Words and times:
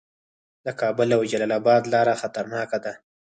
د 0.65 0.67
کابل 0.81 1.07
او 1.17 1.21
جلال 1.31 1.51
اباد 1.59 1.83
لاره 1.93 2.13
خطرناکه 2.21 2.77
ده 2.85 2.93